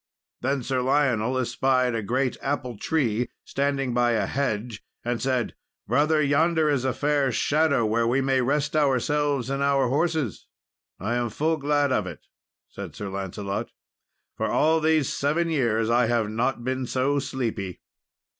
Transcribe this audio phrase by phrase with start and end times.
[0.41, 5.53] Then Sir Lionel espied a great apple tree standing by a hedge, and said,
[5.87, 10.47] "Brother, yonder is a fair shadow where we may rest ourselves and horses."
[10.99, 12.25] "I am full glad of it,"
[12.67, 13.69] said Sir Lancelot,
[14.35, 17.81] "for all these seven years I have not been so sleepy."